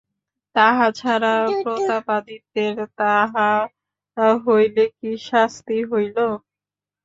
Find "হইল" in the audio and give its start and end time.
5.91-6.17